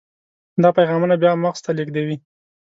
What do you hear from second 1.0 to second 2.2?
بیا مغز ته لیږدوي.